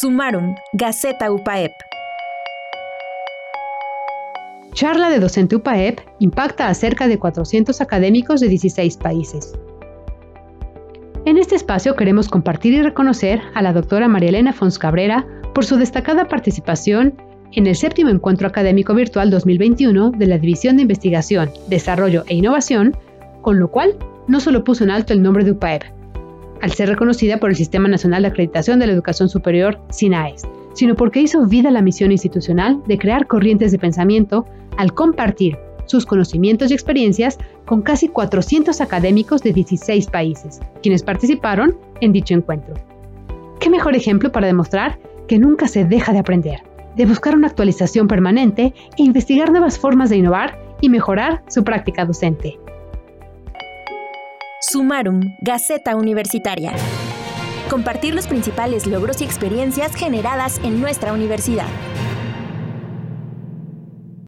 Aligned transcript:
Sumaron, 0.00 0.54
Gaceta 0.72 1.30
UPAEP. 1.30 1.72
Charla 4.72 5.10
de 5.10 5.18
docente 5.18 5.56
UPAEP 5.56 6.00
impacta 6.20 6.68
a 6.68 6.74
cerca 6.74 7.06
de 7.06 7.18
400 7.18 7.82
académicos 7.82 8.40
de 8.40 8.48
16 8.48 8.96
países. 8.96 9.52
En 11.26 11.36
este 11.36 11.54
espacio 11.54 11.96
queremos 11.96 12.30
compartir 12.30 12.72
y 12.72 12.80
reconocer 12.80 13.42
a 13.54 13.60
la 13.60 13.74
doctora 13.74 14.08
María 14.08 14.30
Elena 14.30 14.54
Fons 14.54 14.78
Cabrera 14.78 15.26
por 15.54 15.66
su 15.66 15.76
destacada 15.76 16.28
participación 16.28 17.20
en 17.52 17.66
el 17.66 17.76
séptimo 17.76 18.08
encuentro 18.08 18.48
académico 18.48 18.94
virtual 18.94 19.30
2021 19.30 20.12
de 20.12 20.26
la 20.26 20.38
División 20.38 20.76
de 20.76 20.82
Investigación, 20.82 21.50
Desarrollo 21.68 22.24
e 22.26 22.36
Innovación, 22.36 22.96
con 23.42 23.58
lo 23.58 23.70
cual 23.70 23.98
no 24.28 24.40
solo 24.40 24.64
puso 24.64 24.82
en 24.82 24.92
alto 24.92 25.12
el 25.12 25.22
nombre 25.22 25.44
de 25.44 25.50
UPAEP, 25.50 25.99
al 26.60 26.72
ser 26.72 26.88
reconocida 26.88 27.38
por 27.38 27.50
el 27.50 27.56
Sistema 27.56 27.88
Nacional 27.88 28.22
de 28.22 28.28
Acreditación 28.28 28.78
de 28.78 28.86
la 28.86 28.92
Educación 28.92 29.28
Superior, 29.28 29.80
SINAES, 29.90 30.46
sino 30.74 30.94
porque 30.94 31.20
hizo 31.20 31.46
vida 31.46 31.70
la 31.70 31.82
misión 31.82 32.12
institucional 32.12 32.82
de 32.86 32.98
crear 32.98 33.26
corrientes 33.26 33.72
de 33.72 33.78
pensamiento 33.78 34.46
al 34.76 34.94
compartir 34.94 35.58
sus 35.86 36.06
conocimientos 36.06 36.70
y 36.70 36.74
experiencias 36.74 37.38
con 37.66 37.82
casi 37.82 38.08
400 38.08 38.80
académicos 38.80 39.42
de 39.42 39.52
16 39.52 40.06
países, 40.06 40.60
quienes 40.82 41.02
participaron 41.02 41.76
en 42.00 42.12
dicho 42.12 42.34
encuentro. 42.34 42.74
¿Qué 43.58 43.68
mejor 43.68 43.96
ejemplo 43.96 44.30
para 44.30 44.46
demostrar 44.46 44.98
que 45.26 45.38
nunca 45.38 45.68
se 45.68 45.84
deja 45.84 46.12
de 46.12 46.20
aprender, 46.20 46.62
de 46.96 47.06
buscar 47.06 47.34
una 47.34 47.48
actualización 47.48 48.08
permanente 48.08 48.72
e 48.96 49.02
investigar 49.02 49.50
nuevas 49.50 49.78
formas 49.78 50.10
de 50.10 50.16
innovar 50.16 50.58
y 50.80 50.88
mejorar 50.88 51.42
su 51.48 51.64
práctica 51.64 52.04
docente? 52.04 52.58
Sumarum, 54.70 55.34
Gaceta 55.40 55.96
Universitaria. 55.96 56.72
Compartir 57.68 58.14
los 58.14 58.28
principales 58.28 58.86
logros 58.86 59.20
y 59.20 59.24
experiencias 59.24 59.96
generadas 59.96 60.60
en 60.62 60.80
nuestra 60.80 61.12
universidad. 61.12 61.66